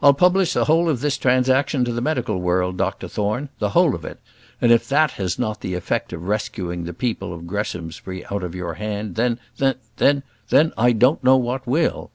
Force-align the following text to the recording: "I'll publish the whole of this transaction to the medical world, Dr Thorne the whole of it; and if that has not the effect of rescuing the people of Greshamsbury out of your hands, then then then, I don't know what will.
"I'll 0.00 0.14
publish 0.14 0.52
the 0.52 0.66
whole 0.66 0.88
of 0.88 1.00
this 1.00 1.18
transaction 1.18 1.84
to 1.84 1.92
the 1.92 2.00
medical 2.00 2.38
world, 2.40 2.76
Dr 2.76 3.08
Thorne 3.08 3.48
the 3.58 3.70
whole 3.70 3.92
of 3.96 4.04
it; 4.04 4.20
and 4.60 4.70
if 4.70 4.88
that 4.88 5.10
has 5.18 5.36
not 5.36 5.62
the 5.62 5.74
effect 5.74 6.12
of 6.12 6.28
rescuing 6.28 6.84
the 6.84 6.94
people 6.94 7.34
of 7.34 7.44
Greshamsbury 7.48 8.24
out 8.26 8.44
of 8.44 8.54
your 8.54 8.74
hands, 8.74 9.16
then 9.16 9.40
then 9.96 10.22
then, 10.48 10.72
I 10.78 10.92
don't 10.92 11.24
know 11.24 11.36
what 11.38 11.66
will. 11.66 12.12